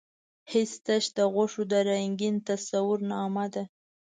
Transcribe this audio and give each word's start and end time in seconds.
حسن 0.51 0.79
تش 0.85 1.05
د 1.17 1.19
غوښو 1.33 1.61
د 1.71 1.73
رنګین 1.89 2.35
تصویر 2.47 2.99
نامه 3.11 3.45
نۀ 3.45 3.47
ده. 3.53 3.63